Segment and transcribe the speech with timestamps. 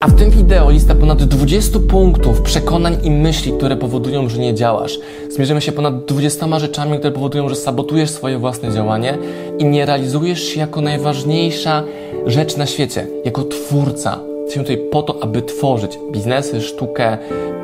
[0.00, 4.54] A w tym wideo lista ponad 20 punktów przekonań i myśli, które powodują, że nie
[4.54, 4.98] działasz.
[5.30, 9.18] Zmierzymy się ponad 20 rzeczami, które powodują, że sabotujesz swoje własne działanie
[9.58, 11.82] i nie realizujesz się jako najważniejsza
[12.26, 14.20] rzecz na świecie, jako twórca.
[14.40, 17.18] Jesteśmy tutaj po to, aby tworzyć biznesy, sztukę,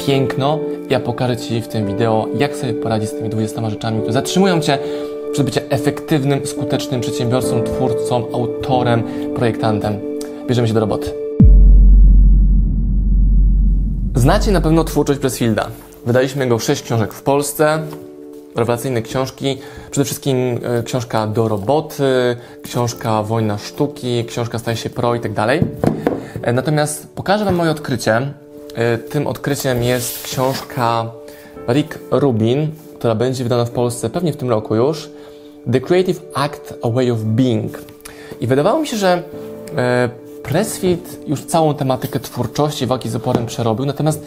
[0.07, 0.59] piękno.
[0.91, 4.61] Ja pokażę Ci w tym wideo, jak sobie poradzić z tymi 20 rzeczami, które zatrzymują
[4.61, 4.79] Cię
[5.33, 9.03] przed bycie efektywnym, skutecznym przedsiębiorcą, twórcą, autorem,
[9.37, 9.99] projektantem.
[10.49, 11.22] Bierzemy się do roboty.
[14.15, 15.69] Znacie na pewno twórczość Pressfielda.
[16.07, 17.83] Wydaliśmy jego sześć książek w Polsce,
[18.57, 19.59] rewelacyjne książki,
[19.91, 25.33] przede wszystkim e, książka Do roboty, książka Wojna sztuki, książka Staje się pro i tak
[25.33, 25.61] dalej.
[26.43, 28.33] E, natomiast pokażę Wam moje odkrycie.
[28.75, 31.11] E, tym odkryciem jest książka
[31.69, 35.11] Rick Rubin, która będzie wydana w Polsce pewnie w tym roku już.
[35.73, 37.79] The Creative Act, A Way of Being.
[38.41, 39.23] I wydawało mi się, że
[40.43, 44.27] Pressfield już całą tematykę twórczości, walki z oporem przerobił, natomiast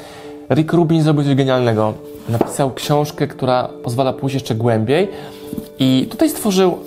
[0.50, 1.94] Rick Rubin zrobił coś genialnego.
[2.30, 5.08] Napisał książkę, która pozwala pójść jeszcze głębiej
[5.80, 6.78] i tutaj stworzył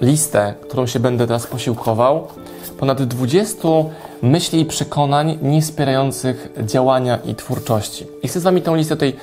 [0.00, 2.26] listę, którą się będę teraz posiłkował.
[2.78, 3.68] Ponad 20
[4.22, 8.06] myśli i przekonań nie wspierających działania i twórczości.
[8.22, 9.14] I chcę z Wami tą listę tutaj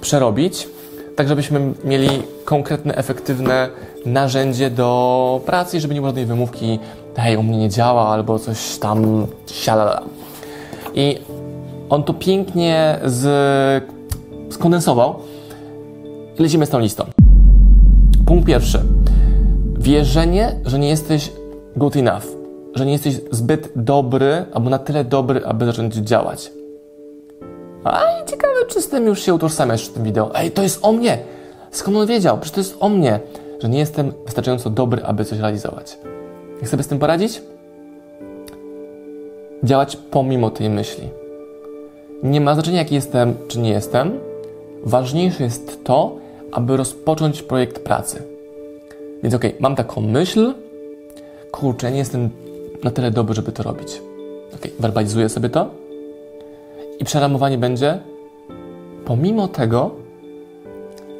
[0.00, 0.68] przerobić,
[1.16, 2.08] tak żebyśmy mieli
[2.44, 3.68] konkretne, efektywne
[4.06, 6.78] narzędzie do pracy, żeby nie było żadnej wymówki
[7.16, 10.02] hej, u mnie nie działa, albo coś tam, sialala.
[10.94, 11.18] I
[11.90, 13.24] on to pięknie z,
[14.50, 15.14] skondensował
[16.38, 17.04] lecimy z tą listą.
[18.26, 18.80] Punkt pierwszy.
[19.78, 21.32] Wierzenie, że nie jesteś
[21.76, 22.24] good enough,
[22.74, 26.52] że nie jesteś zbyt dobry, albo na tyle dobry, aby zacząć działać.
[27.84, 30.30] A ciekawe, czy z tym już się utożsamiasz w tym wideo.
[30.34, 31.18] Ej, to jest o mnie!
[31.70, 32.38] Skąd on wiedział?
[32.38, 33.20] Przecież to jest o mnie,
[33.62, 35.98] że nie jestem wystarczająco dobry, aby coś realizować.
[36.64, 37.42] Jak sobie z tym poradzić?
[39.62, 41.08] Działać pomimo tej myśli.
[42.22, 44.20] Nie ma znaczenia, jaki jestem, czy nie jestem.
[44.84, 46.16] Ważniejsze jest to,
[46.52, 48.22] aby rozpocząć projekt pracy.
[49.22, 50.54] Więc okej, okay, mam taką myśl,
[51.52, 52.30] kurczę, nie jestem
[52.84, 54.02] na tyle dobry, żeby to robić.
[54.54, 55.70] Ok, werbalizuję sobie to
[56.98, 57.98] i przeramowanie będzie
[59.04, 59.90] pomimo tego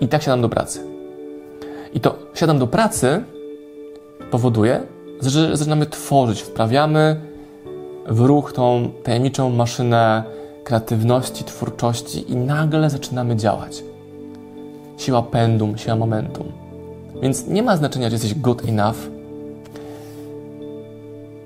[0.00, 0.80] i tak siadam do pracy.
[1.94, 3.24] I to siadam do pracy
[4.30, 7.20] powoduje, zaczynamy tworzyć, wprawiamy
[8.06, 10.24] w ruch tą tajemniczą maszynę
[10.64, 13.84] kreatywności, twórczości i nagle zaczynamy działać.
[14.98, 16.52] Siła pendum, siła momentum.
[17.22, 18.96] Więc nie ma znaczenia, czy jesteś good enough.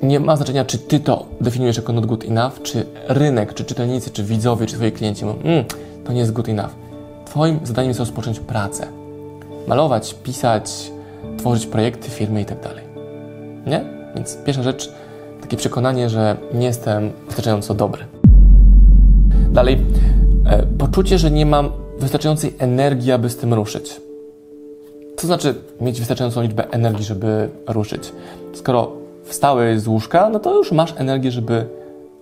[0.03, 4.11] Nie ma znaczenia, czy ty to definiujesz jako not good enough, czy rynek, czy czytelnicy,
[4.11, 5.65] czy widzowie, czy twoi klienci mówią, mm,
[6.05, 6.71] to nie jest good enough.
[7.25, 8.87] Twoim zadaniem jest rozpocząć pracę.
[9.67, 10.93] Malować, pisać,
[11.39, 12.88] tworzyć projekty, firmy itd.
[13.69, 13.85] Nie?
[14.15, 14.93] Więc pierwsza rzecz,
[15.41, 18.05] takie przekonanie, że nie jestem wystarczająco dobry.
[19.51, 19.79] Dalej,
[20.47, 24.01] e, poczucie, że nie mam wystarczającej energii, aby z tym ruszyć.
[25.17, 28.13] Co znaczy mieć wystarczającą liczbę energii, żeby ruszyć?
[28.55, 28.93] Skoro
[29.25, 31.67] wstałeś z łóżka, no to już masz energię, żeby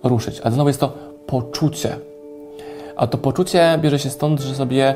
[0.03, 0.41] ruszyć.
[0.43, 0.93] A znowu jest to
[1.27, 1.95] poczucie.
[2.95, 4.95] A to poczucie bierze się stąd, że sobie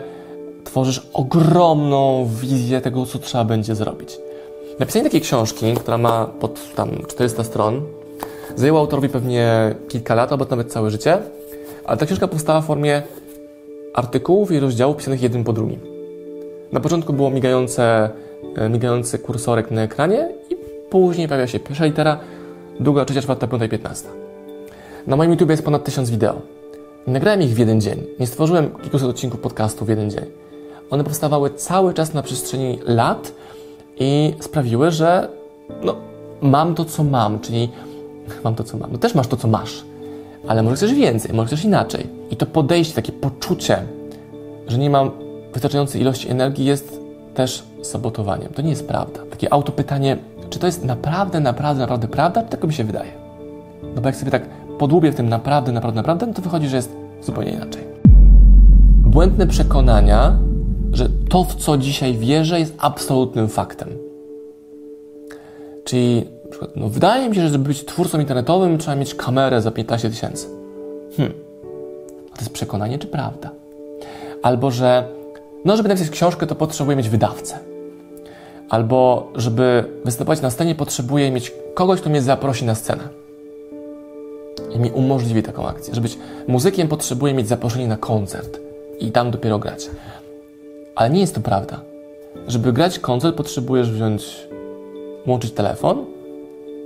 [0.63, 4.17] tworzysz ogromną wizję tego, co trzeba będzie zrobić.
[4.81, 7.81] Napisanie takiej książki, która ma pod tam 400 stron,
[8.55, 11.17] zajęło autorowi pewnie kilka lat, albo nawet całe życie,
[11.85, 13.01] ale ta książka powstała w formie
[13.93, 15.79] artykułów i rozdziałów pisanych jeden po drugim.
[16.71, 18.09] Na początku było migające,
[18.55, 20.55] e, migający kursorek na ekranie i
[20.89, 22.19] później pojawia się pierwsza litera,
[22.79, 24.09] druga, trzecia, czwarta, piąta i piętnasta.
[25.07, 26.41] Na moim YouTube jest ponad tysiąc wideo.
[27.07, 28.03] Nie nagrałem ich w jeden dzień.
[28.19, 30.25] Nie stworzyłem kilkuset odcinków podcastu w jeden dzień.
[30.89, 33.40] One powstawały cały czas na przestrzeni lat,
[34.01, 35.27] i sprawiły, że
[35.83, 35.95] no,
[36.41, 37.69] mam to, co mam, czyli
[38.43, 38.91] mam to, co mam.
[38.91, 39.83] No też masz to, co masz,
[40.47, 42.07] ale może chcesz więcej, może chcesz inaczej.
[42.31, 43.77] I to podejście, takie poczucie,
[44.67, 45.11] że nie mam
[45.53, 46.99] wystarczającej ilości energii jest
[47.33, 48.53] też sabotowaniem.
[48.53, 49.19] To nie jest prawda.
[49.29, 50.17] Takie autopytanie,
[50.49, 53.11] czy to jest naprawdę, naprawdę, naprawdę prawda, czy mi się wydaje?
[53.95, 54.43] No bo jak sobie tak
[54.79, 57.83] podłubię w tym naprawdę, naprawdę, naprawdę, no to wychodzi, że jest zupełnie inaczej.
[58.97, 60.37] Błędne przekonania
[60.93, 63.89] że to, w co dzisiaj wierzę, jest absolutnym faktem.
[65.83, 69.71] Czyli, przykład, no, wydaje mi się, że żeby być twórcą internetowym, trzeba mieć kamerę za
[69.71, 70.47] 15 tysięcy.
[71.17, 71.37] Hmm.
[72.33, 73.51] To jest przekonanie czy prawda?
[74.43, 75.07] Albo, że
[75.65, 77.59] no, żeby napisać książkę, to potrzebuję mieć wydawcę.
[78.69, 83.03] Albo, żeby występować na scenie, potrzebuję mieć kogoś, kto mnie zaprosi na scenę.
[84.75, 85.95] I mi umożliwi taką akcję.
[85.95, 86.17] Żeby być
[86.47, 88.59] muzykiem, potrzebuję mieć zaproszenie na koncert
[88.99, 89.89] i tam dopiero grać.
[90.95, 91.81] Ale nie jest to prawda.
[92.47, 94.47] Żeby grać koncert, potrzebujesz wziąć,
[95.25, 96.05] włączyć telefon,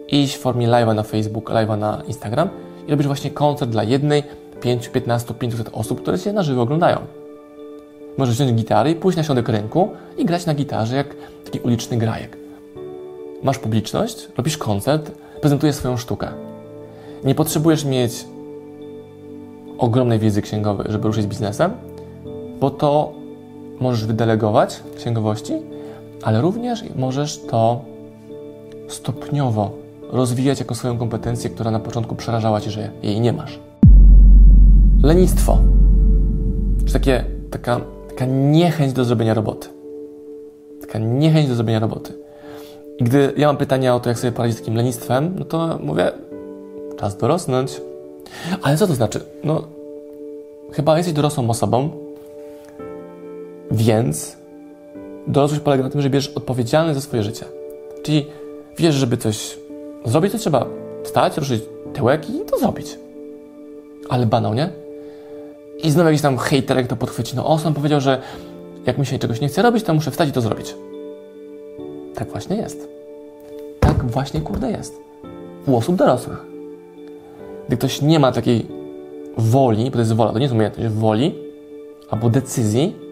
[0.08, 2.50] iść w formie live'a na Facebook, live'a na Instagram
[2.88, 4.24] i robisz właśnie koncert dla jednej,
[4.62, 6.98] 5, 15, 500 osób, które Cię na żywo oglądają.
[8.18, 11.16] Możesz wziąć gitarę i pójść na środek rynku i grać na gitarze jak
[11.46, 12.38] taki uliczny grajek.
[13.44, 15.12] Masz publiczność, robisz koncert,
[15.42, 16.28] prezentujesz swoją sztukę.
[17.24, 18.26] Nie potrzebujesz mieć
[19.78, 21.72] ogromnej wiedzy księgowej, żeby ruszyć biznesem,
[22.60, 23.14] bo to
[23.80, 25.54] możesz wydelegować księgowości,
[26.24, 27.82] ale również możesz to
[28.88, 29.72] stopniowo
[30.12, 33.60] rozwijać jako swoją kompetencję, która na początku przerażała Cię, że jej nie masz.
[35.04, 35.58] Lenistwo.
[36.86, 39.68] Czy takie, taka, taka niechęć do zrobienia roboty.
[40.82, 42.14] Taka niechęć do zrobienia roboty.
[43.00, 45.80] I gdy ja mam pytania o to, jak sobie poradzić z takim lenistwem, no to
[45.84, 46.12] mówię,
[47.00, 47.82] czas dorosnąć.
[48.62, 49.22] Ale co to znaczy?
[49.44, 49.64] No,
[50.72, 51.90] chyba jesteś dorosłą osobą,
[53.72, 54.38] więc
[55.28, 57.46] dorosłość polega na tym, że bierzesz odpowiedzialność za swoje życie.
[58.04, 58.26] Czyli
[58.78, 59.58] wiesz, żeby coś
[60.06, 60.66] zrobić, to trzeba
[61.04, 61.64] wstać, ruszyć
[61.94, 62.98] tyłek i to zrobić.
[64.10, 64.70] Ale banał, nie?
[65.84, 67.36] I znowu jakiś tam hejterek to podchwyci.
[67.36, 68.22] No Osman powiedział, że
[68.86, 70.76] jak mi się czegoś nie chce robić, to muszę wstać i to zrobić.
[72.16, 72.88] Tak właśnie jest.
[73.80, 74.94] Tak właśnie, kurde, jest.
[75.68, 76.46] U osób dorosłych.
[77.68, 78.68] Gdy ktoś nie ma takiej
[79.38, 81.36] woli, bo to jest wola, to nie jest umiejętność, woli
[82.10, 83.05] albo decyzji,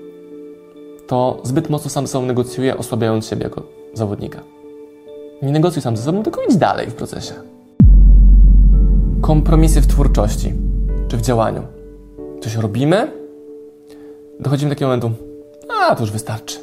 [1.07, 3.63] to zbyt mocno sam ze sobą negocjuje, osłabiając siebie jako
[3.93, 4.39] zawodnika.
[5.41, 7.33] Nie negocjuj sam ze sobą, tylko idź dalej w procesie.
[9.21, 10.53] Kompromisy w twórczości
[11.07, 11.61] czy w działaniu.
[12.41, 13.11] Coś robimy,
[14.39, 15.11] dochodzimy do takiego momentu,
[15.81, 16.59] a to już wystarczy.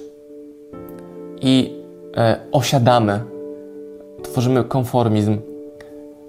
[1.40, 1.72] I
[2.16, 3.20] e, osiadamy,
[4.22, 5.38] tworzymy konformizm,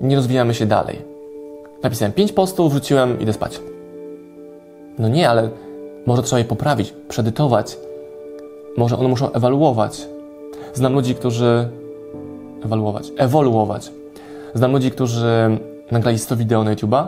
[0.02, 1.02] nie rozwijamy się dalej.
[1.84, 3.62] Napisałem pięć postów, wrzuciłem, idę spać.
[5.00, 5.50] No nie, ale
[6.06, 7.78] może trzeba je poprawić, przedytować.
[8.78, 10.08] Może one muszą ewaluować.
[10.74, 11.70] Znam ludzi, którzy
[12.64, 13.92] ewaluować, ewoluować.
[14.54, 15.60] Znam ludzi, którzy
[15.92, 17.08] nagrali 100 wideo na YouTube'a,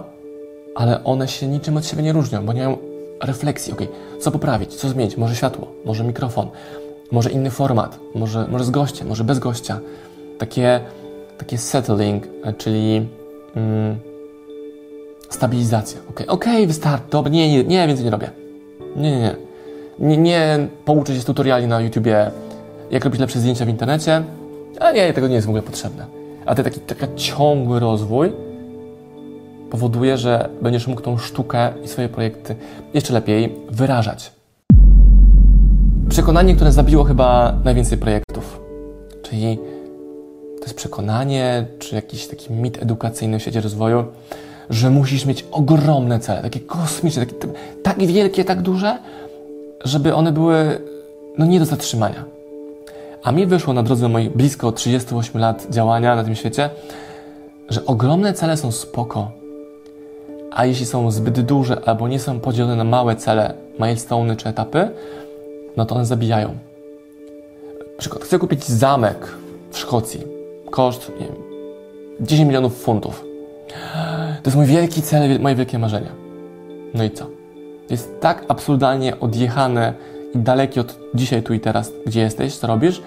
[0.75, 2.77] ale one się niczym od siebie nie różnią, bo nie mają
[3.21, 3.79] refleksji, ok,
[4.19, 6.47] co poprawić, co zmienić, może światło, może mikrofon,
[7.11, 9.79] może inny format, może, może z gościem, może bez gościa.
[10.37, 10.79] Takie,
[11.37, 12.27] takie settling,
[12.57, 13.07] czyli
[13.55, 13.99] mm,
[15.29, 15.99] stabilizacja.
[16.09, 18.29] Ok, ok, wystarczy, dobra, nie, nie, nie, więcej nie robię.
[18.95, 19.52] Nie, nie, nie.
[19.99, 22.31] Nie, nie pouczę się z tutoriali na YouTubie,
[22.91, 24.23] jak robić lepsze zdjęcia w internecie,
[24.79, 26.05] a nie, tego nie jest w ogóle potrzebne.
[26.45, 28.31] A ten taki, taki ciągły rozwój
[29.71, 32.55] powoduje, że będziesz mógł tą sztukę i swoje projekty
[32.93, 34.31] jeszcze lepiej wyrażać.
[36.09, 38.59] Przekonanie, które zabiło chyba najwięcej projektów,
[39.23, 39.57] czyli
[40.59, 44.03] to jest przekonanie, czy jakiś taki mit edukacyjny w świecie rozwoju,
[44.69, 47.47] że musisz mieć ogromne cele, takie kosmiczne, takie,
[47.83, 48.97] tak wielkie, tak duże,
[49.83, 50.81] żeby one były
[51.37, 52.25] no, nie do zatrzymania.
[53.23, 56.69] A mi wyszło na drodze moich blisko 38 lat działania na tym świecie,
[57.69, 59.31] że ogromne cele są spoko,
[60.51, 64.89] a jeśli są zbyt duże albo nie są podzielone na małe cele, milestone czy etapy,
[65.77, 66.57] no to one zabijają.
[67.97, 69.27] Przykład, chcę kupić zamek
[69.71, 70.21] w Szkocji.
[70.71, 71.35] Koszt, nie wiem,
[72.19, 73.25] 10 milionów funtów.
[74.43, 76.09] To jest mój wielki cel, moje wielkie marzenie.
[76.93, 77.42] No i co?
[77.89, 79.93] Jest tak absurdalnie odjechane
[80.35, 83.01] i dalekie od dzisiaj, tu i teraz, gdzie jesteś, co robisz,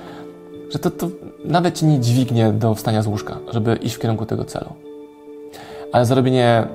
[0.71, 1.09] że to, to
[1.45, 4.73] nawet ci nie dźwignie do wstania z łóżka, żeby iść w kierunku tego celu.
[5.93, 6.67] Ale zarobienie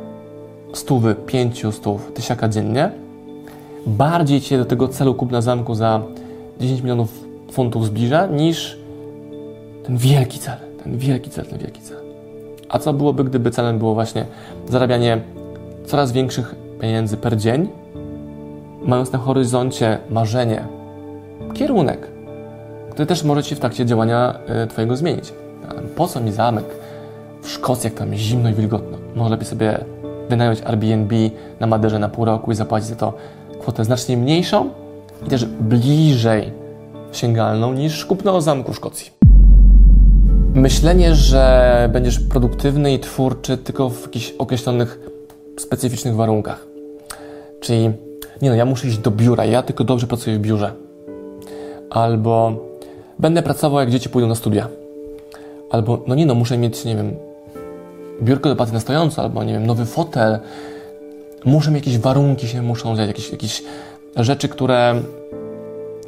[0.73, 2.91] stówy, pięciu stów, tysiaka dziennie,
[3.85, 6.01] bardziej cię do tego celu kupna zamku za
[6.59, 8.77] 10 milionów funtów zbliża, niż
[9.85, 11.97] ten wielki cel, ten wielki cel, ten wielki cel.
[12.69, 14.25] A co byłoby, gdyby celem było właśnie
[14.69, 15.21] zarabianie
[15.85, 17.69] coraz większych pieniędzy per dzień,
[18.81, 20.67] mając na horyzoncie marzenie,
[21.53, 22.07] kierunek,
[22.89, 25.33] który też może Ci w trakcie działania y, Twojego zmienić.
[25.95, 26.65] Po co mi zamek
[27.41, 28.97] w Szkocji, jak tam zimno i wilgotno?
[29.15, 29.79] Może lepiej sobie
[30.29, 31.15] wynająć Airbnb
[31.59, 33.13] na Maderze na pół roku i zapłacić za to
[33.59, 34.69] kwotę znacznie mniejszą
[35.25, 36.51] i też bliżej
[37.11, 39.11] sięgalną niż kupno zamku w Szkocji.
[40.53, 44.99] Myślenie, że będziesz produktywny i twórczy tylko w jakichś określonych,
[45.59, 46.67] specyficznych warunkach.
[47.59, 47.91] Czyli,
[48.41, 50.71] nie no, ja muszę iść do biura, ja tylko dobrze pracuję w biurze.
[51.89, 52.55] Albo
[53.19, 54.67] będę pracował, jak dzieci pójdą na studia.
[55.71, 57.15] Albo, no nie no, muszę mieć, nie wiem,
[58.21, 60.39] biurko do pracy na stojąco, albo nie wiem, nowy fotel.
[61.45, 63.63] Muszę mieć jakieś warunki się muszą dziać, jakieś, jakieś
[64.15, 65.01] rzeczy, które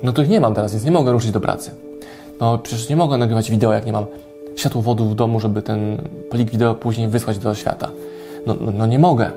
[0.03, 1.71] no których nie mam teraz, więc nie mogę ruszyć do pracy.
[2.39, 4.05] No przecież nie mogę nagrywać wideo, jak nie mam
[4.55, 5.97] światłowodu w domu, żeby ten
[6.29, 7.89] plik wideo później wysłać do świata.
[8.47, 9.31] No, no, no nie mogę.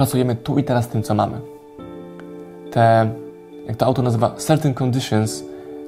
[0.00, 1.40] Pracujemy tu i teraz tym, co mamy.
[2.70, 3.10] Te,
[3.66, 5.44] jak to autor nazywa, certain conditions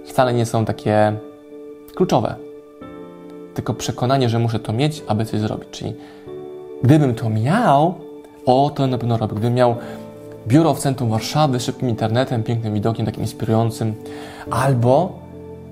[0.07, 1.13] wcale nie są takie
[1.95, 2.35] kluczowe
[3.55, 5.69] tylko przekonanie, że muszę to mieć, aby coś zrobić.
[5.71, 5.95] Czyli
[6.83, 7.95] gdybym to miał,
[8.47, 9.33] o, to na pewno robię.
[9.33, 9.77] Gdybym miał
[10.49, 13.95] biuro w centrum Warszawy z szybkim internetem, pięknym widokiem, takim inspirującym,
[14.51, 15.13] albo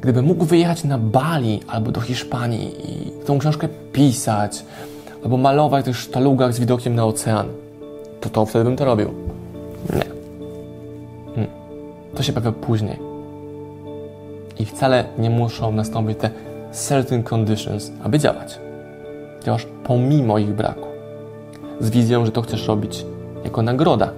[0.00, 4.64] gdybym mógł wyjechać na Bali albo do Hiszpanii i tą książkę pisać,
[5.24, 7.46] albo malować w tych sztalugach z widokiem na ocean,
[8.20, 9.08] to to wtedy bym to robił.
[9.92, 10.04] Nie.
[11.34, 11.50] Hmm.
[12.14, 12.98] To się pojawia później.
[14.58, 16.30] I wcale nie muszą nastąpić te
[16.72, 18.58] certain conditions, aby działać.
[19.44, 20.86] Działasz pomimo ich braku.
[21.80, 23.06] Z wizją, że to chcesz robić
[23.44, 24.12] jako nagroda,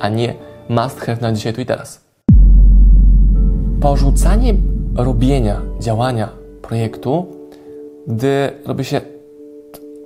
[0.00, 0.34] a nie
[0.68, 2.00] must have na dzisiaj, tu i teraz.
[3.80, 4.54] Porzucanie
[4.96, 6.28] robienia, działania
[6.62, 7.26] projektu,
[8.06, 9.00] gdy robi się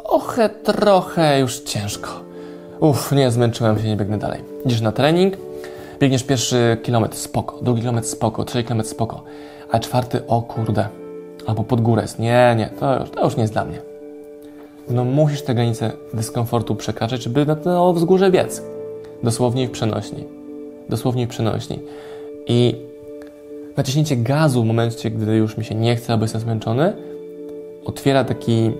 [0.04, 2.25] trochę, trochę już ciężko.
[2.80, 4.40] Uff, nie, zmęczyłem się, nie biegnę dalej.
[4.66, 5.34] Idziesz na trening,
[6.00, 9.22] biegniesz pierwszy kilometr, spoko, drugi kilometr, spoko, trzeci kilometr, spoko,
[9.70, 10.88] a czwarty, o kurde,
[11.46, 13.78] albo pod górę jest, nie, nie, to już, to już nie jest dla mnie.
[14.88, 18.62] No musisz te granice dyskomfortu przekraczać, żeby na to wzgórze biec.
[19.22, 20.24] Dosłownie w przenośni.
[20.88, 21.78] Dosłownie w przenośni.
[22.46, 22.74] I
[23.76, 26.92] naciśnięcie gazu w momencie, gdy już mi się nie chce, albo jestem zmęczony,
[27.84, 28.70] otwiera taki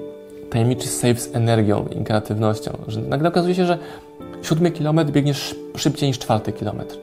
[0.56, 3.78] tajemniczy save z energią i kreatywnością, że nagle okazuje się, że
[4.42, 6.96] siódmy kilometr biegniesz szybciej niż czwarty kilometr.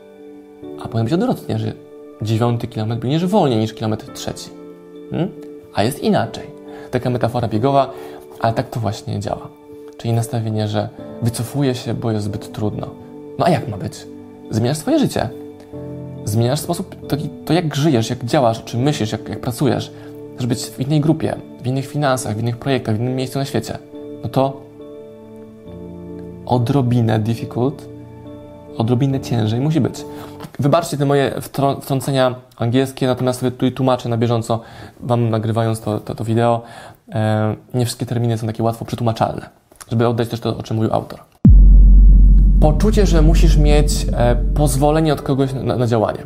[0.83, 1.73] A powiem być odwrotnie, że
[2.21, 4.49] dziewiąty kilometr biegniesz wolniej niż kilometr trzeci.
[5.11, 5.31] Hmm?
[5.73, 6.47] A jest inaczej.
[6.91, 7.93] Taka metafora biegowa,
[8.39, 9.47] ale tak to właśnie działa.
[9.97, 10.89] Czyli nastawienie, że
[11.21, 12.87] wycofuję się, bo jest zbyt trudno.
[13.39, 13.93] No a jak ma być?
[14.51, 15.29] Zmieniasz swoje życie.
[16.25, 19.91] Zmieniasz sposób, to, to jak żyjesz, jak działasz, czy myślisz, jak, jak pracujesz.
[20.35, 23.45] Chcesz być w innej grupie, w innych finansach, w innych projektach, w innym miejscu na
[23.45, 23.77] świecie.
[24.23, 24.61] No to
[26.45, 27.87] odrobinę difficult,
[28.77, 30.05] odrobinę ciężej musi być.
[30.59, 31.41] Wybaczcie te moje
[31.81, 34.59] wtrącenia angielskie, natomiast sobie tu tłumaczę na bieżąco,
[34.99, 36.61] Wam nagrywając to, to, to wideo.
[37.11, 39.49] E, nie wszystkie terminy są takie łatwo przetłumaczalne,
[39.89, 41.19] żeby oddać też to, o czym mówił autor.
[42.61, 46.19] Poczucie, że musisz mieć e, pozwolenie od kogoś na, na działanie.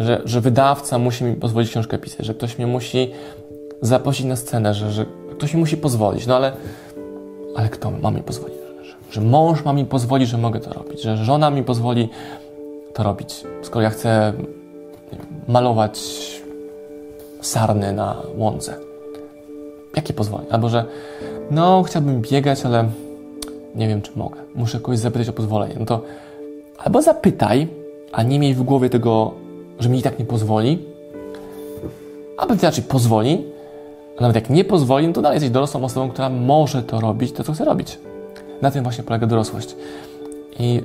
[0.00, 3.10] Że, że wydawca musi mi pozwolić książkę pisać, że ktoś mnie musi
[3.82, 5.06] zaprosić na scenę, że, że
[5.36, 6.26] ktoś mi musi pozwolić.
[6.26, 6.52] No ale,
[7.56, 8.56] ale kto ma mi pozwolić?
[8.82, 12.08] Że, że mąż ma mi pozwolić, że mogę to robić, że żona mi pozwoli
[12.94, 13.44] to robić.
[13.62, 14.32] Skoro ja chcę
[15.48, 16.00] malować
[17.40, 18.74] sarny na łące.
[19.96, 20.52] Jakie pozwolenie?
[20.52, 20.84] Albo że
[21.50, 22.88] no, chciałbym biegać, ale
[23.74, 24.40] nie wiem, czy mogę.
[24.54, 25.74] Muszę kogoś zapytać o pozwolenie.
[25.78, 26.02] No to
[26.78, 27.68] albo zapytaj,
[28.12, 29.34] a nie miej w głowie tego,
[29.78, 30.78] że mi i tak nie pozwoli,
[32.36, 33.44] albo inaczej pozwoli,
[34.18, 37.32] a nawet jak nie pozwoli, no to dalej jesteś dorosłą osobą, która może to robić,
[37.32, 37.98] to co chce robić.
[38.62, 39.76] Na tym właśnie polega dorosłość.
[40.58, 40.82] I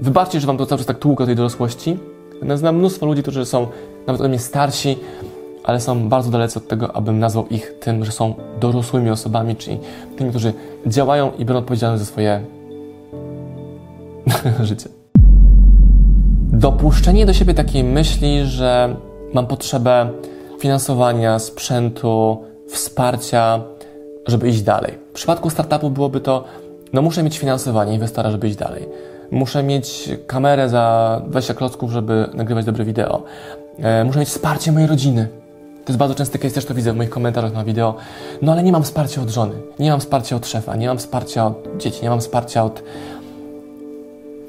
[0.00, 1.98] wybaczcie, że wam to cały czas tak tłukę o tej dorosłości,
[2.34, 3.66] natomiast znam mnóstwo ludzi, którzy są
[4.06, 4.98] nawet ode mnie starsi,
[5.64, 9.78] ale są bardzo dalece od tego, abym nazwał ich tym, że są dorosłymi osobami, czyli
[10.16, 10.52] tymi, którzy
[10.86, 12.44] działają i biorą odpowiedzialność za swoje
[14.62, 14.88] życie.
[16.52, 18.96] Dopuszczenie do siebie takiej myśli, że
[19.34, 20.10] mam potrzebę
[20.58, 23.60] finansowania, sprzętu, wsparcia,
[24.26, 24.98] żeby iść dalej.
[25.10, 26.44] W przypadku startupu byłoby to,
[26.92, 28.88] no muszę mieć finansowanie inwestora, żeby iść dalej.
[29.30, 33.22] Muszę mieć kamerę za 20 klocków, żeby nagrywać dobre wideo.
[33.78, 35.28] E, muszę mieć wsparcie mojej rodziny.
[35.84, 37.94] To jest bardzo częsty case, też to widzę w moich komentarzach na wideo.
[38.42, 41.46] No ale nie mam wsparcia od żony, nie mam wsparcia od szefa, nie mam wsparcia
[41.46, 42.82] od dzieci, nie mam wsparcia od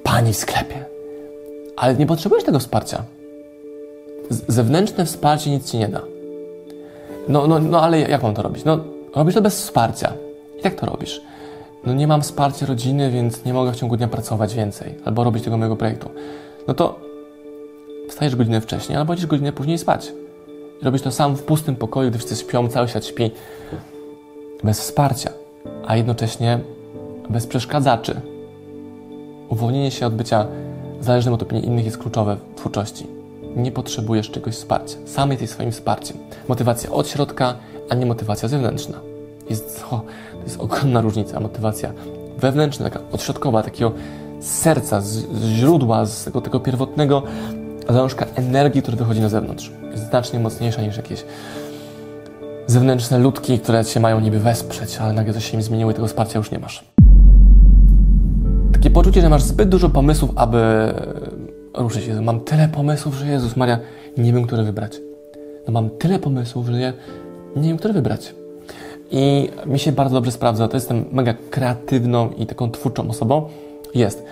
[0.04, 0.86] pani w sklepie.
[1.78, 3.04] Ale nie potrzebujesz tego wsparcia.
[4.30, 6.15] Z zewnętrzne wsparcie nic ci nie da.
[7.28, 8.66] No, no, no ale jak mam to robić?
[8.66, 8.80] No,
[9.16, 10.14] robisz to bez wsparcia.
[10.60, 11.22] I tak to robisz.
[11.86, 15.44] No nie mam wsparcia rodziny, więc nie mogę w ciągu dnia pracować więcej albo robić
[15.44, 16.10] tego mojego projektu.
[16.68, 17.00] No to
[18.10, 20.14] wstajesz godzinę wcześniej albo idziesz godzinę później spać.
[20.82, 23.32] I robisz to sam w pustym pokoju, gdy wszyscy śpią, cały świat śpi.
[24.64, 25.30] Bez wsparcia,
[25.88, 26.60] a jednocześnie
[27.30, 28.22] bez przeszkadzaczy.
[29.50, 30.48] Uwolnienie się od bycia
[31.00, 33.15] zależnym od opinii innych jest kluczowe w twórczości.
[33.56, 34.98] Nie potrzebujesz czegoś wsparcia.
[35.06, 36.18] Sam jesteś swoim wsparciem.
[36.48, 37.56] Motywacja od środka,
[37.90, 39.00] a nie motywacja zewnętrzna.
[39.50, 41.40] Jest, o, to jest ogromna różnica.
[41.40, 41.94] Motywacja
[42.38, 43.92] wewnętrzna, taka odśrodkowa, takiego
[44.40, 47.24] serca, z, z źródła, z tego, tego pierwotnego
[47.90, 49.72] zalążka energii, który wychodzi na zewnątrz.
[49.92, 51.26] Jest znacznie mocniejsza niż jakieś
[52.68, 56.08] zewnętrzne ludki, które cię mają niby wesprzeć, ale nagle coś się im zmieniło i tego
[56.08, 56.86] wsparcia już nie masz.
[58.74, 60.94] Takie poczucie, że masz zbyt dużo pomysłów, aby
[61.78, 62.10] ruszyć.
[62.22, 63.80] Mam tyle pomysłów, że Jezus Maria,
[64.18, 65.02] nie wiem, który wybrać.
[65.68, 66.94] No mam tyle pomysłów, że
[67.56, 68.36] nie wiem, który wybrać.
[69.12, 70.68] I mi się bardzo dobrze sprawdza.
[70.68, 73.50] To jestem mega kreatywną i taką twórczą osobą.
[73.96, 74.24] Jest.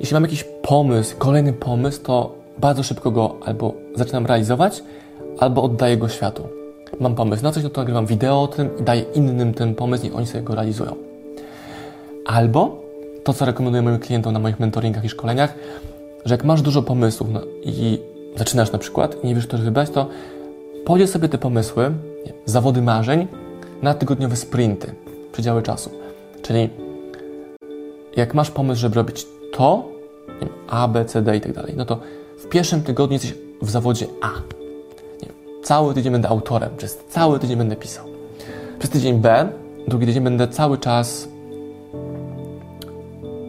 [0.00, 4.82] Jeśli mam jakiś pomysł, kolejny pomysł, to bardzo szybko go albo zaczynam realizować,
[5.38, 6.48] albo oddaję go światu.
[7.00, 10.06] mam pomysł na coś, no to nagrywam wideo o tym i daję innym ten pomysł,
[10.06, 10.96] i oni sobie go realizują.
[12.26, 12.82] Albo
[13.24, 15.54] to, co rekomenduję moim klientom na moich mentoringach i szkoleniach,
[16.24, 17.98] że jak masz dużo pomysłów no, i
[18.36, 20.08] zaczynasz na przykład i nie wiesz, który wybrać, to
[20.84, 21.92] podziel sobie te pomysły,
[22.26, 23.26] nie, zawody marzeń,
[23.82, 24.94] na tygodniowe sprinty,
[25.32, 25.90] przedziały czasu.
[26.42, 26.70] Czyli
[28.16, 29.88] jak masz pomysł, żeby robić to,
[30.42, 31.98] nie A, B, C, D i tak dalej, no to
[32.38, 34.28] w pierwszym tygodniu jesteś w zawodzie A.
[35.22, 35.28] Nie,
[35.62, 38.04] cały tydzień będę autorem, przez cały tydzień będę pisał.
[38.78, 39.48] Przez tydzień B,
[39.88, 41.28] drugi tydzień będę cały czas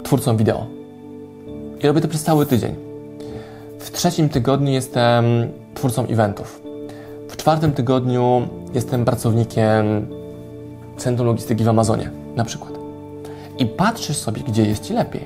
[0.04, 0.83] twórcą wideo.
[1.84, 2.76] I robię to przez cały tydzień.
[3.80, 5.26] W trzecim tygodniu jestem
[5.74, 6.62] twórcą eventów.
[7.30, 10.08] W czwartym tygodniu jestem pracownikiem
[10.98, 12.74] centrum logistyki w Amazonie, na przykład.
[13.58, 15.22] I patrzysz sobie, gdzie jest ci lepiej.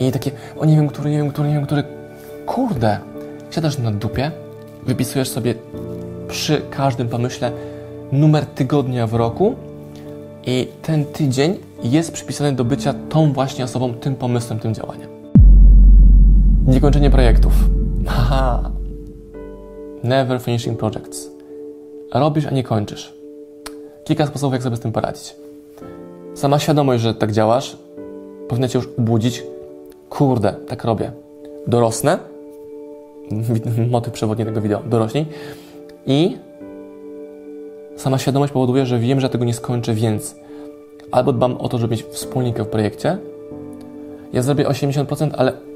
[0.00, 1.84] I takie, o nie wiem, który, nie wiem, który, nie wiem, który.
[2.46, 2.98] Kurde,
[3.50, 4.30] siadasz na dupie,
[4.86, 5.54] wypisujesz sobie
[6.28, 7.52] przy każdym pomyśle
[8.12, 9.54] numer tygodnia w roku
[10.46, 15.17] i ten tydzień jest przypisany do bycia tą właśnie osobą, tym pomysłem, tym działaniem.
[16.68, 17.52] Niekończenie projektów.
[18.06, 18.70] Haha.
[20.02, 21.30] Never finishing projects.
[22.14, 23.14] Robisz, a nie kończysz.
[24.04, 25.36] Kilka sposobów, jak sobie z tym poradzić.
[26.34, 27.76] Sama świadomość, że tak działasz,
[28.48, 29.42] powinna cię już obudzić.
[30.08, 31.12] Kurde, tak robię.
[31.66, 32.18] Dorosnę.
[33.90, 34.82] Motyw przewodni tego wideo.
[34.86, 35.26] Dorośnij.
[36.06, 36.36] I
[37.96, 40.36] sama świadomość powoduje, że wiem, że tego nie skończę, więc
[41.10, 43.18] albo dbam o to, żeby mieć wspólnika w projekcie.
[44.32, 45.67] Ja zrobię 80%, ale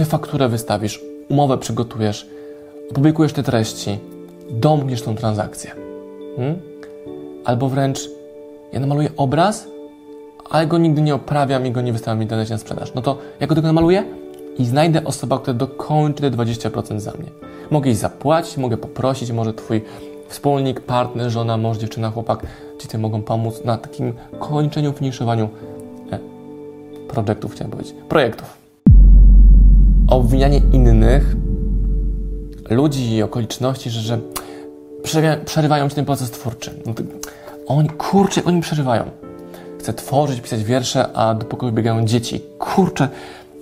[0.00, 2.26] ty fakturę wystawisz, umowę przygotujesz,
[2.90, 3.98] opublikujesz te treści,
[4.50, 5.70] domkniesz tą transakcję.
[6.36, 6.58] Hmm?
[7.44, 8.10] Albo wręcz
[8.72, 9.66] ja namaluję obraz,
[10.50, 12.94] ale go nigdy nie oprawiam i go nie wystawiam w internecie na sprzedaż.
[12.94, 14.04] No to ja go tylko namaluję
[14.58, 17.30] i znajdę osobę, która dokończy te 20% za mnie.
[17.70, 19.82] Mogę jej zapłacić, mogę poprosić, może twój
[20.28, 22.46] wspólnik, partner, żona, mąż, dziewczyna, chłopak
[22.78, 25.48] ci tym mogą pomóc na takim kończeniu, finiszowaniu
[26.12, 26.18] e,
[27.08, 28.59] projektów, chciałem powiedzieć, projektów.
[30.10, 31.36] Obwinianie innych,
[32.70, 34.18] ludzi i okoliczności, że, że
[35.44, 36.70] przerywają ci ten proces twórczy.
[36.86, 36.94] No
[37.66, 39.04] oni, kurczę, oni przerywają.
[39.78, 42.40] Chcę tworzyć, pisać wiersze, a do pokoju biegają dzieci.
[42.58, 43.08] Kurczę,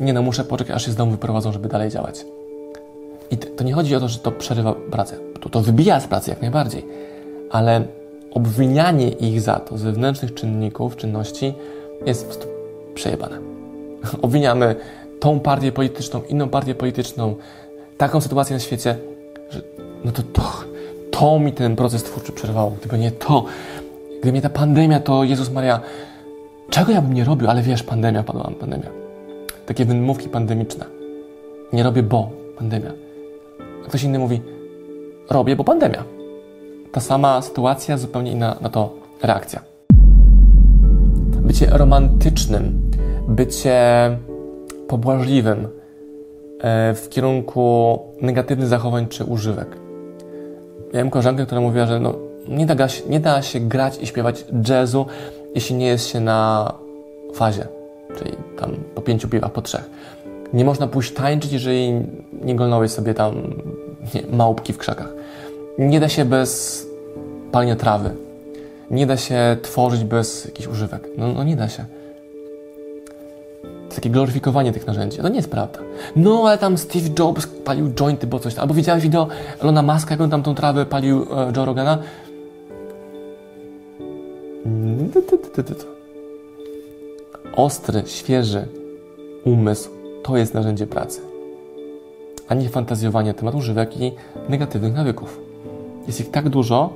[0.00, 2.24] nie no, muszę poczekać, aż się z domu wyprowadzą, żeby dalej działać.
[3.30, 5.16] I to nie chodzi o to, że to przerywa pracę.
[5.40, 6.86] To, to wybija z pracy jak najbardziej.
[7.50, 7.82] Ale
[8.30, 11.54] obwinianie ich za to zewnętrznych czynników, czynności
[12.06, 12.48] jest
[12.94, 13.38] przejebane.
[14.22, 14.76] Obwiniamy
[15.20, 17.34] tą partię polityczną, inną partię polityczną,
[17.96, 18.96] taką sytuację na świecie,
[19.50, 19.62] że
[20.04, 20.42] no to to,
[21.10, 22.70] to mi ten proces twórczy przerwało.
[22.70, 23.44] Gdyby nie to,
[24.20, 25.80] gdyby nie ta pandemia, to Jezus Maria,
[26.70, 28.90] czego ja bym nie robił, ale wiesz, pandemia padła, pandemia.
[29.66, 30.84] Takie wymówki pandemiczne.
[31.72, 32.92] Nie robię, bo pandemia.
[33.84, 34.40] A ktoś inny mówi,
[35.30, 36.04] robię, bo pandemia.
[36.92, 39.62] Ta sama sytuacja, zupełnie inna na to reakcja.
[41.42, 42.90] Bycie romantycznym,
[43.28, 44.18] bycie
[44.88, 45.68] pobłażliwym
[46.60, 49.76] e, w kierunku negatywnych zachowań czy używek.
[50.94, 52.14] Miałem koleżankę, która mówiła, że no,
[52.48, 55.06] nie, da się, nie da się grać i śpiewać jazzu,
[55.54, 56.72] jeśli nie jest się na
[57.34, 57.66] fazie,
[58.18, 59.90] czyli tam po pięciu piwach, po trzech.
[60.52, 62.06] Nie można pójść tańczyć, jeżeli
[62.42, 63.34] nie golnąłeś sobie tam
[64.14, 65.12] nie, małpki w krzakach.
[65.78, 66.86] Nie da się bez
[67.52, 68.10] palenia trawy.
[68.90, 71.08] Nie da się tworzyć bez jakichś używek.
[71.18, 71.84] No, no nie da się.
[73.88, 75.18] To takie gloryfikowanie tych narzędzi.
[75.18, 75.78] To nie jest prawda.
[76.16, 78.62] No, ale tam Steve Jobs palił jointy, bo coś tam.
[78.62, 79.28] Albo widziałeś wideo
[79.60, 81.98] Elona Muska, jak on tam tą trawę palił e, Joe Rogana.
[87.56, 88.68] Ostry, świeży
[89.44, 89.90] umysł
[90.22, 91.20] to jest narzędzie pracy,
[92.48, 94.12] a nie fantazjowanie temat używek i
[94.48, 95.40] negatywnych nawyków.
[96.06, 96.92] Jest ich tak dużo,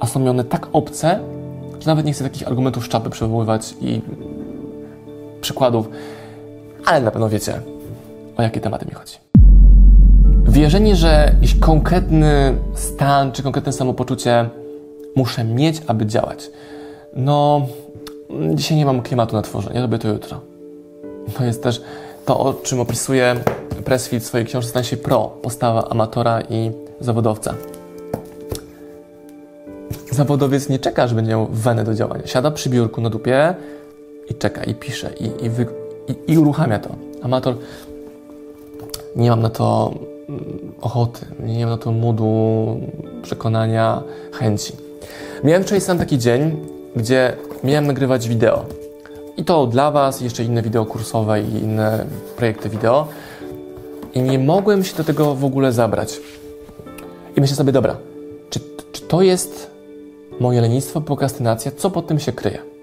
[0.00, 1.20] a są mi one tak obce,
[1.80, 4.00] że nawet nie chcę takich argumentów szczapy przywoływać i
[5.40, 5.88] przykładów,
[6.86, 7.60] ale na pewno wiecie,
[8.36, 9.16] o jakie tematy mi chodzi.
[10.48, 14.48] Wierzenie, że jakiś konkretny stan czy konkretne samopoczucie
[15.16, 16.50] muszę mieć, aby działać.
[17.16, 17.66] No,
[18.54, 20.40] dzisiaj nie mam klimatu na tworzenie, robię to jutro.
[21.38, 21.82] To jest też
[22.26, 23.34] to, o czym opisuje
[23.84, 26.70] Pressfield w swojej książce Stań się pro, postawa amatora i
[27.00, 27.54] zawodowca.
[30.10, 32.26] Zawodowiec nie czeka, że będzie miał wenę do działania.
[32.26, 33.54] Siada przy biurku na dupie
[34.30, 35.66] i czeka, i pisze, i, i, wy,
[36.08, 36.90] i, i uruchamia to.
[37.22, 37.54] Amator
[39.16, 39.94] nie mam na to
[40.28, 42.80] mm, ochoty, nie mam na to moodu,
[43.22, 44.72] przekonania, chęci.
[45.44, 46.56] Miałem wczoraj sam taki dzień,
[46.96, 48.64] gdzie miałem nagrywać wideo.
[49.36, 52.04] I to dla Was, jeszcze inne wideo kursowe i inne
[52.36, 53.08] projekty wideo.
[54.14, 56.20] I nie mogłem się do tego w ogóle zabrać.
[57.36, 57.96] I myślę sobie, dobra,
[58.50, 58.60] czy,
[58.92, 59.70] czy to jest
[60.40, 62.75] moje lenistwo, prokrastynacja, co pod tym się kryje.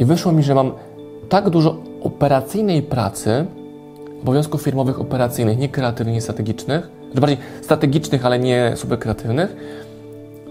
[0.00, 0.72] I wyszło mi, że mam
[1.28, 3.46] tak dużo operacyjnej pracy,
[4.22, 9.56] obowiązków firmowych operacyjnych, nie kreatywnych, nie strategicznych, że bardziej strategicznych, ale nie super kreatywnych,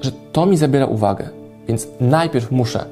[0.01, 1.29] że to mi zabiera uwagę.
[1.67, 2.85] Więc najpierw muszę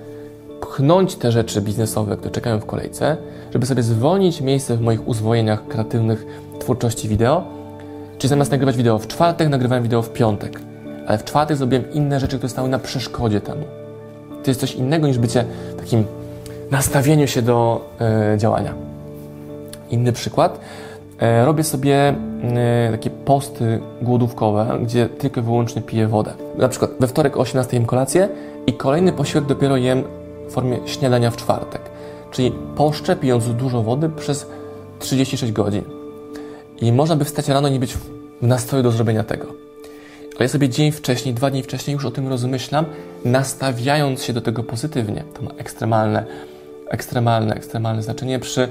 [0.61, 3.17] pchnąć te rzeczy biznesowe, które czekają w kolejce,
[3.53, 6.25] żeby sobie zwolnić miejsce w moich uzwojeniach kreatywnych
[6.59, 7.43] twórczości wideo.
[8.17, 10.61] Czyli zamiast nagrywać wideo w czwartek, nagrywałem wideo w piątek.
[11.07, 13.63] Ale w czwartek zrobiłem inne rzeczy, które stały na przeszkodzie temu.
[14.43, 15.45] To jest coś innego niż bycie
[15.77, 16.03] takim
[16.71, 18.73] nastawieniu się do e, działania.
[19.89, 20.59] Inny przykład.
[21.19, 26.33] E, robię sobie e, takie posty głodówkowe, gdzie tylko i wyłącznie piję wodę.
[26.57, 28.29] Na przykład we wtorek o 18 jem kolację
[28.67, 30.03] i kolejny posiłek dopiero jem
[30.47, 31.81] w formie śniadania w czwartek.
[32.31, 34.47] Czyli poszczę pijąc dużo wody przez
[34.99, 35.83] 36 godzin.
[36.81, 38.09] I można by wstać rano i nie być w
[38.41, 39.45] nastroju do zrobienia tego.
[40.35, 42.85] Ale ja sobie dzień wcześniej, dwa dni wcześniej już o tym rozmyślam,
[43.25, 45.23] nastawiając się do tego pozytywnie.
[45.33, 46.25] To ma ekstremalne,
[46.89, 48.67] ekstremalne, ekstremalne znaczenie przy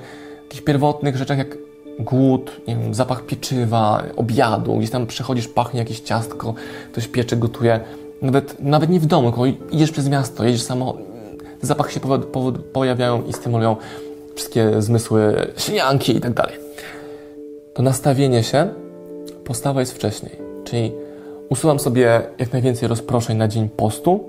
[0.48, 1.58] takich pierwotnych rzeczach jak
[1.98, 6.54] głód, nie wiem, zapach pieczywa, obiadu, gdzieś tam przechodzisz, pachnie jakieś ciastko,
[6.92, 7.80] ktoś piecze, gotuje.
[8.22, 11.00] Nawet, nawet nie w domu, tylko idziesz przez miasto, jedziesz samochód,
[11.62, 12.00] zapach się
[12.72, 13.76] pojawiają i stymulują
[14.34, 16.54] wszystkie zmysły, śnianki i tak dalej.
[17.74, 18.68] To nastawienie się,
[19.44, 20.32] postawa jest wcześniej,
[20.64, 20.92] czyli
[21.48, 24.24] usuwam sobie jak najwięcej rozproszeń na dzień postu,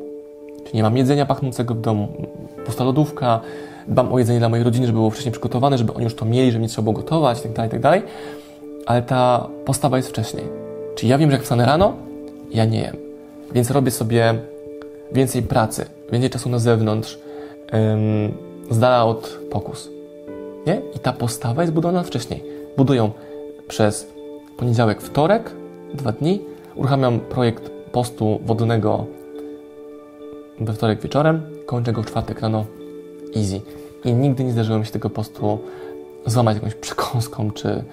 [0.64, 2.28] czyli nie mam jedzenia pachnącego w domu,
[2.66, 3.42] pusta lodówka,
[3.88, 6.52] dbam o jedzenie dla mojej rodziny, żeby było wcześniej przygotowane, żeby oni już to mieli,
[6.52, 8.04] żeby nie trzeba było gotować itd., tak itd., tak
[8.86, 10.44] ale ta postawa jest wcześniej.
[10.96, 11.94] Czyli ja wiem, że jak wstanę rano,
[12.52, 12.96] ja nie jem.
[13.52, 14.34] Więc robię sobie
[15.12, 17.20] więcej pracy, więcej czasu na zewnątrz,
[17.74, 18.34] ym,
[18.70, 19.90] z dala od pokus.
[20.68, 20.82] Nie?
[20.96, 22.44] I ta postawa jest budowana wcześniej.
[22.78, 23.12] Budują
[23.68, 24.08] przez
[24.58, 25.52] poniedziałek, wtorek,
[25.94, 26.42] dwa dni.
[26.76, 29.06] Uruchamiam projekt postu wodnego
[30.60, 32.66] we wtorek wieczorem, kończę go w czwartek rano,
[33.36, 33.62] easy.
[34.06, 35.60] I nigdy nie zdarzyło mi się tego postu
[36.26, 37.84] złamać jakąś przekąską czy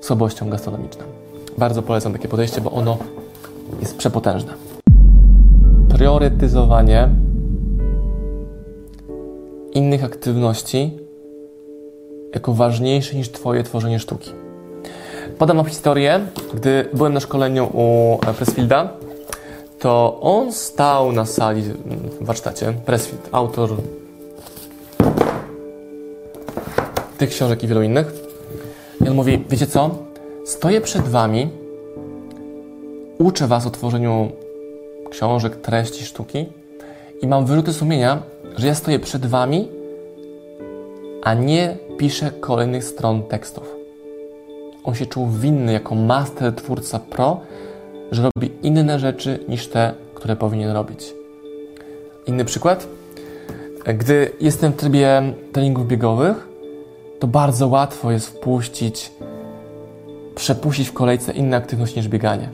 [0.00, 1.04] słabością gastronomiczną.
[1.58, 2.98] Bardzo polecam takie podejście, bo ono
[3.80, 4.52] jest przepotężne.
[5.88, 7.08] Priorytetyzowanie
[9.74, 10.98] innych aktywności
[12.34, 14.30] jako ważniejsze niż Twoje tworzenie sztuki.
[15.38, 16.20] Podam Wam historię.
[16.54, 18.88] Gdy byłem na szkoleniu u Pressfielda,
[19.78, 21.74] to on stał na sali w
[22.20, 22.72] warsztacie.
[22.86, 23.70] Pressfield, autor
[27.20, 28.12] tych książek i wielu innych.
[29.04, 29.90] I on mówi, wiecie co?
[30.44, 31.48] Stoję przed Wami,
[33.18, 34.32] uczę Was o tworzeniu
[35.10, 36.46] książek, treści, sztuki
[37.22, 38.22] i mam wyrzuty sumienia,
[38.56, 39.68] że ja stoję przed Wami,
[41.22, 43.76] a nie piszę kolejnych stron tekstów.
[44.84, 47.40] On się czuł winny jako master twórca pro,
[48.12, 51.14] że robi inne rzeczy niż te, które powinien robić.
[52.26, 52.86] Inny przykład.
[53.98, 56.49] Gdy jestem w trybie treningów biegowych,
[57.20, 59.12] to bardzo łatwo jest wpuścić,
[60.34, 62.48] przepuścić w kolejce inne aktywności niż bieganie.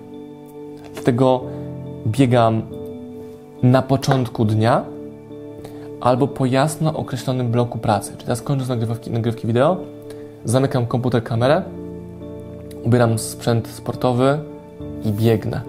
[0.95, 1.45] Dlatego
[2.07, 2.63] biegam
[3.63, 4.85] na początku dnia
[6.01, 8.11] albo po jasno określonym bloku pracy.
[8.13, 9.77] Czyli teraz kończąc nagrywki, nagrywki wideo,
[10.45, 11.63] zamykam komputer, kamerę,
[12.85, 14.39] ubieram sprzęt sportowy
[15.05, 15.61] i biegnę.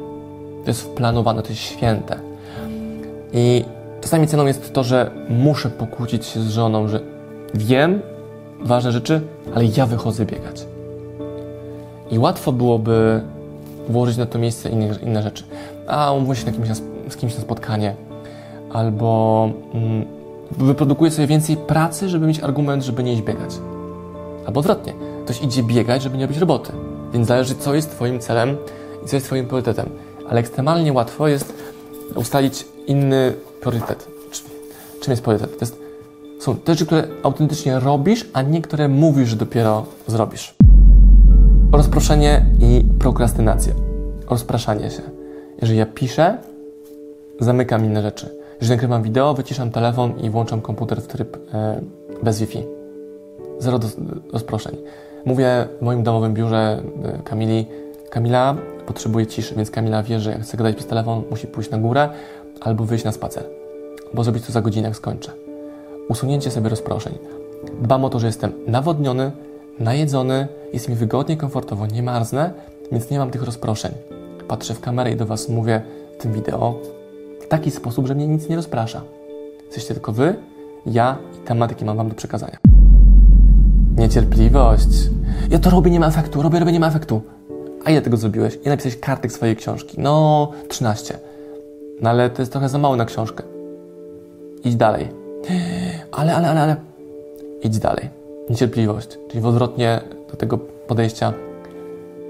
[0.64, 2.20] To jest planowane, to jest święte.
[3.34, 3.66] I
[4.02, 7.00] czasami ceną jest to, że muszę pokłócić się z żoną, że
[7.54, 8.02] wiem
[8.60, 9.22] ważne rzeczy,
[9.56, 10.66] ale ja wychodzę biegać.
[12.12, 13.22] I łatwo byłoby
[13.90, 15.44] włożyć na to miejsce inne, inne rzeczy.
[15.88, 16.76] A umówię się na kimś na,
[17.10, 17.96] z kimś na spotkanie,
[18.74, 23.52] albo mm, sobie więcej pracy, żeby mieć argument, żeby nie iść biegać.
[24.46, 24.94] Albo odwrotnie,
[25.26, 26.72] ktoś idzie biegać, żeby nie robić roboty.
[27.14, 28.58] Więc zależy, co jest Twoim celem
[29.06, 29.90] i co jest Twoim priorytetem.
[30.30, 31.54] Ale ekstremalnie łatwo jest
[32.16, 34.08] ustalić inny priorytet.
[35.02, 35.60] Czym jest priorytet?
[35.60, 35.80] To jest,
[36.48, 40.56] są te rzeczy, które autentycznie robisz, a nie które mówisz, że dopiero zrobisz.
[41.72, 43.74] Rozproszenie i prokrastynacja.
[44.30, 45.02] Rozpraszanie się.
[45.62, 46.38] Jeżeli ja piszę,
[47.40, 48.30] zamykam inne rzeczy.
[48.62, 51.82] Jeżeli nagrywam wideo, wyciszam telefon i włączam komputer w tryb e,
[52.24, 52.64] bez Wi-Fi.
[53.60, 53.88] Zero do,
[54.34, 54.78] rozproszeń.
[55.26, 57.66] Mówię w moim domowym biurze e, Kamili,
[58.10, 58.56] Kamila
[58.86, 62.10] potrzebuje ciszy, więc Kamila wie, że jak chce gadać przez telefon, musi pójść na górę
[62.62, 63.44] albo wyjść na spacer,
[64.14, 65.47] bo zrobić to za godzinę, jak skończę.
[66.10, 67.18] Usunięcie sobie rozproszeń.
[67.82, 69.32] Dbam o to, że jestem nawodniony,
[69.80, 72.54] najedzony, jest mi wygodnie, komfortowo, nie marznę,
[72.92, 73.92] więc nie mam tych rozproszeń.
[74.48, 75.82] Patrzę w kamerę i do Was mówię
[76.20, 76.80] w tym wideo
[77.42, 79.02] w taki sposób, że mnie nic nie rozprasza.
[79.66, 80.36] Jesteście tylko Wy,
[80.86, 82.58] ja i temat, jaki mam Wam do przekazania.
[83.98, 84.90] Niecierpliwość.
[85.50, 87.22] Ja to robię, nie ma efektu, robię, robię, nie ma efektu.
[87.86, 88.60] A ile tego zrobiłeś?
[88.66, 90.02] I napisałeś kartek swojej książki?
[90.02, 91.20] No, 13.
[92.02, 93.44] No ale to jest trochę za mało na książkę.
[94.64, 95.08] Idź dalej.
[96.12, 96.76] Ale, ale, ale, ale.
[97.64, 98.10] Idź dalej.
[98.50, 101.34] Niecierpliwość, czyli w odwrotnie do tego podejścia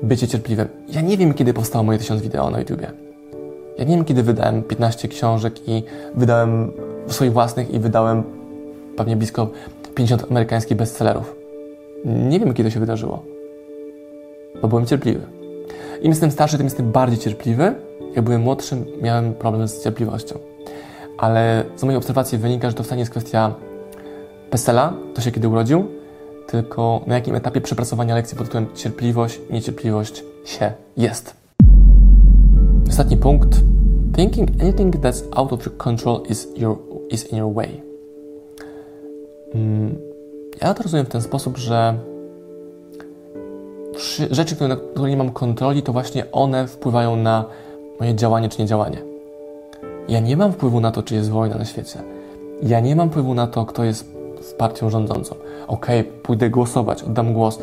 [0.04, 0.68] bycie cierpliwym.
[0.90, 2.92] Ja nie wiem, kiedy powstało moje tysiąc wideo na YouTubie.
[3.78, 5.84] Ja nie wiem, kiedy wydałem 15 książek i
[6.16, 6.72] wydałem
[7.08, 8.24] swoich własnych i wydałem
[8.98, 9.50] pewnie blisko
[9.96, 11.36] 50 amerykańskich bestsellerów.
[12.06, 13.24] Nie wiem, kiedy to się wydarzyło.
[14.62, 15.22] Bo byłem cierpliwy.
[16.02, 17.76] Im jestem starszy, tym jestem bardziej cierpliwy.
[18.16, 20.40] Jak byłem młodszym, miałem problem z cierpliwością.
[21.18, 23.54] Ale z mojej obserwacji wynika, że to wcale nie jest kwestia
[24.50, 25.88] Pestela, to się kiedy urodził,
[26.48, 31.36] tylko na jakim etapie przepracowania lekcji pod tytułem cierpliwość, niecierpliwość się jest.
[32.90, 33.60] Ostatni punkt.
[34.16, 36.78] Thinking anything that's out of your control is, your,
[37.10, 37.82] is in your way.
[39.54, 39.96] Mm,
[40.62, 41.98] ja to rozumiem w ten sposób, że
[44.32, 47.46] rzeczy, które, na które nie mam kontroli, to właśnie one wpływają na
[48.00, 49.17] moje działanie czy niedziałanie.
[50.08, 52.00] Ja nie mam wpływu na to, czy jest wojna na świecie.
[52.64, 55.36] Ja nie mam wpływu na to, kto jest z partią rządzącą.
[55.68, 57.60] Okej, okay, pójdę głosować, oddam głos.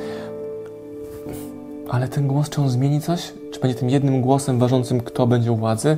[1.91, 3.33] Ale ten głos, czy on zmieni coś?
[3.53, 5.97] Czy będzie tym jednym głosem ważącym, kto będzie u władzy?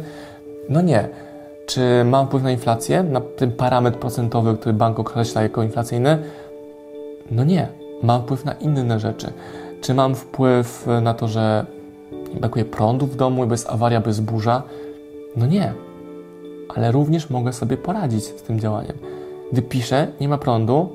[0.69, 1.09] No nie.
[1.67, 6.19] Czy mam wpływ na inflację, na ten parametr procentowy, który bank określa jako inflacyjny?
[7.31, 7.69] No nie.
[8.03, 9.33] Mam wpływ na inne rzeczy.
[9.81, 11.67] Czy mam wpływ na to, że
[12.41, 14.63] brakuje prądu w domu, bo jest awaria, bo jest burza?
[15.37, 15.86] No nie.
[16.74, 18.96] Ale również mogę sobie poradzić z tym działaniem.
[19.52, 20.88] Gdy piszę, nie ma prądu,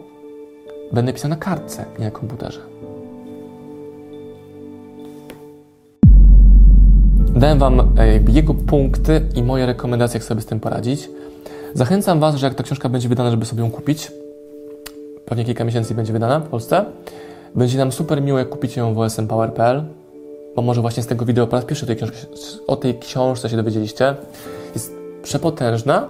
[0.92, 2.60] będę pisał na kartce, nie na komputerze.
[7.36, 11.10] Dałem Wam e, jego punkty i moje rekomendacje, jak sobie z tym poradzić.
[11.74, 14.12] Zachęcam Was, że jak ta książka będzie wydana, żeby sobie ją kupić,
[15.26, 16.86] pewnie kilka miesięcy będzie wydana w Polsce,
[17.56, 19.84] będzie nam super miło, jak kupicie ją w osmpower.pl,
[20.56, 21.86] bo może właśnie z tego wideo po raz pierwszy
[22.68, 24.16] o tej książce się dowiedzieliście.
[24.74, 26.10] Jest przepotężna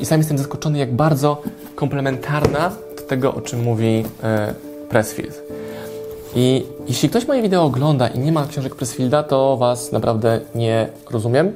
[0.00, 1.42] i sam jestem zaskoczony, jak bardzo
[1.74, 4.54] komplementarna do tego, o czym mówi e,
[4.88, 5.42] Pressfield.
[6.34, 10.88] I jeśli ktoś moje wideo ogląda i nie ma książek Pressfielda, to Was naprawdę nie
[11.10, 11.52] rozumiem.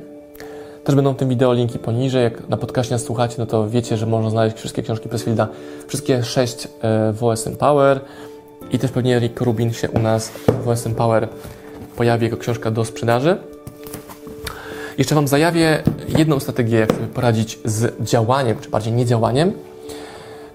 [0.84, 2.24] Też będą w tym wideo linki poniżej.
[2.24, 5.48] Jak na podcaście słuchacie, no to wiecie, że można znaleźć wszystkie książki Pressfielda,
[5.86, 8.00] wszystkie sześć e, w OSM Power.
[8.70, 10.32] I też pewnie Rick Rubin się u nas
[10.64, 11.28] w OSM Power
[11.96, 13.36] pojawi jako książka do sprzedaży.
[15.02, 15.82] Jeszcze Wam zajawię
[16.18, 19.52] jedną strategię, poradzić z działaniem, czy bardziej niedziałaniem.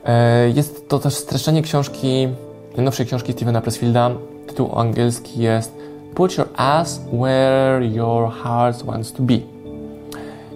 [0.06, 2.28] E, jest to też streszczenie książki,
[2.76, 4.12] najnowszej książki Stevena Pressfielda.
[4.48, 5.72] Tytuł angielski jest
[6.16, 9.40] Put your ass where your heart wants to be.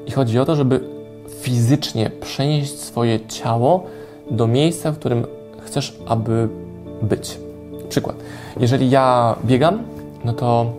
[0.08, 0.80] I chodzi o to, żeby
[1.42, 3.86] fizycznie przenieść swoje ciało
[4.30, 5.26] do miejsca, w którym
[5.66, 6.50] chcesz, aby
[7.02, 7.38] być.
[7.90, 8.16] Przykład.
[8.60, 9.84] Jeżeli ja biegam,
[10.26, 10.74] no to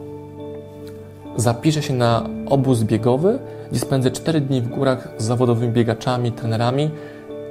[1.36, 3.38] zapiszę się na obóz biegowy,
[3.70, 6.90] gdzie spędzę 4 dni w górach z zawodowymi biegaczami, trenerami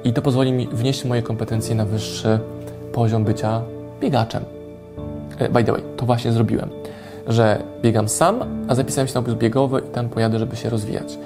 [0.04, 2.38] i to pozwoli mi wnieść moje kompetencje na wyższy
[2.92, 3.62] poziom bycia
[4.00, 4.44] biegaczem.
[5.38, 6.68] E, by the way, to właśnie zrobiłem,
[7.28, 11.18] że biegam sam, a zapisałem się na obóz biegowy i tam pojadę, żeby się rozwijać.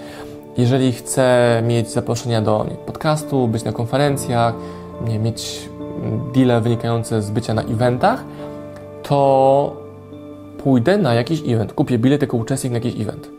[0.56, 4.54] Jeżeli chcę mieć zaproszenia do podcastu, być na konferencjach,
[5.22, 5.68] mieć
[6.34, 8.24] deale wynikające z bycia na eventach,
[9.02, 9.85] to
[10.66, 13.30] pójdę na jakiś event, kupię bilet jako uczestnik na jakiś event.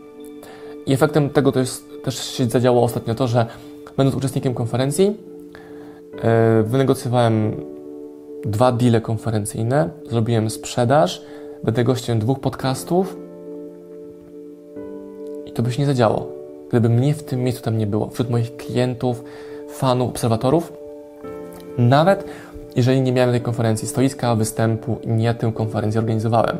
[0.86, 3.46] I efektem tego to jest, też się zadziało ostatnio to, że
[3.96, 6.22] będąc uczestnikiem konferencji, yy,
[6.62, 7.52] wynegocjowałem
[8.44, 11.22] dwa deale konferencyjne, zrobiłem sprzedaż,
[11.64, 13.16] będę gościem dwóch podcastów
[15.46, 16.28] i to by się nie zadziało,
[16.68, 19.24] gdyby mnie w tym miejscu tam nie było, wśród moich klientów,
[19.68, 20.72] fanów, obserwatorów.
[21.78, 22.24] Nawet
[22.76, 26.58] jeżeli nie miałem tej konferencji stoiska, występu i nie tę konferencję organizowałem.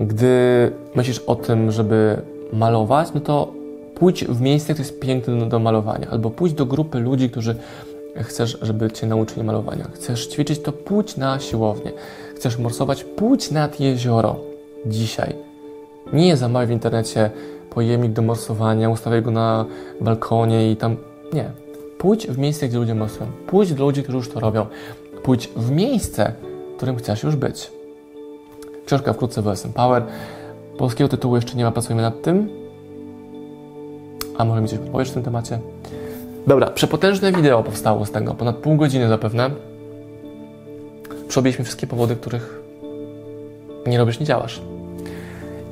[0.00, 3.52] Gdy myślisz o tym, żeby malować, no to
[3.94, 7.56] pójdź w miejsce, które jest piękne do, malowania, albo pójdź do grupy ludzi, którzy
[8.16, 9.88] chcesz, żeby Cię nauczyli malowania.
[9.94, 11.92] Chcesz ćwiczyć, to pójdź na siłownię.
[12.34, 14.36] Chcesz morsować, pójdź nad jezioro.
[14.86, 15.34] Dzisiaj.
[16.12, 17.30] Nie zamawiaj w internecie
[17.70, 19.64] pojemnik do morsowania, ustawiaj go na
[20.00, 20.96] balkonie i tam...
[21.32, 21.50] Nie.
[21.98, 23.30] Pójdź w miejsce, gdzie ludzie morsują.
[23.46, 24.66] Pójdź do ludzi, którzy już to robią.
[25.22, 26.32] Pójdź w miejsce,
[26.72, 27.75] w którym chcesz już być.
[28.86, 30.02] Książka wkrótce w OSM Power.
[30.78, 32.48] Polskiego tytułu jeszcze nie ma, pracujemy nad tym.
[34.38, 35.58] A może mi coś podpowiesz w tym temacie?
[36.46, 39.50] Dobra, przepotężne wideo powstało z tego, ponad pół godziny zapewne.
[41.28, 42.60] Przeobiliśmy wszystkie powody, których
[43.86, 44.60] nie robisz, nie działasz.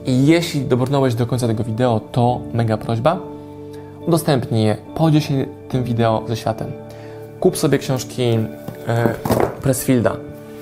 [0.07, 3.19] I jeśli dobrnąłeś do końca tego wideo, to mega prośba,
[4.07, 6.73] udostępnij je, podziel się tym wideo ze światem.
[7.41, 9.15] Kup sobie książki e,
[9.63, 10.17] Pressfielda,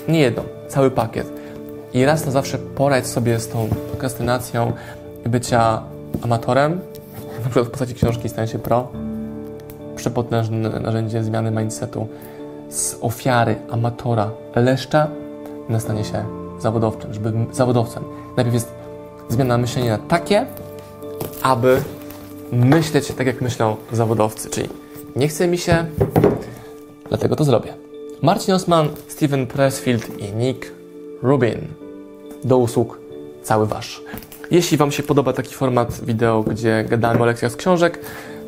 [0.09, 1.42] nie jedną, cały pakiet
[1.95, 4.73] i raz na zawsze poradź sobie z tą prokrastynacją
[5.27, 5.83] bycia
[6.23, 6.81] amatorem,
[7.39, 8.89] na przykład w postaci książki Stań się pro,
[9.97, 12.09] przepotężne narzędzie zmiany mindsetu
[12.71, 15.09] z ofiary, amatora, leszcza
[15.69, 16.25] na stanie się
[16.61, 18.03] zawodowczym, żeby zawodowcem.
[18.37, 18.73] Najpierw jest
[19.29, 20.47] zmiana myślenia na takie,
[21.43, 21.83] aby
[22.53, 24.69] myśleć tak, jak myślą zawodowcy, czyli
[25.17, 25.85] nie chce mi się,
[27.09, 27.75] dlatego to zrobię.
[28.23, 30.73] Marcin Osman, Steven Pressfield i Nick
[31.23, 31.82] Rubin.
[32.45, 33.01] Do usług
[33.43, 34.03] cały Wasz.
[34.51, 37.99] Jeśli Wam się podoba taki format wideo, gdzie gadamy o lekcjach z książek,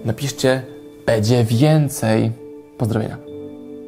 [0.04, 0.62] napiszcie,
[1.07, 2.33] będzie więcej.
[2.78, 3.34] Pozdrowienia.